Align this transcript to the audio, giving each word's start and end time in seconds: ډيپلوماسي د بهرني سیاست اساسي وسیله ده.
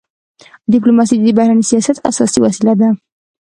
ډيپلوماسي 0.73 1.15
د 1.19 1.27
بهرني 1.37 1.65
سیاست 1.71 1.97
اساسي 2.11 2.39
وسیله 2.45 2.73
ده. 2.79 2.89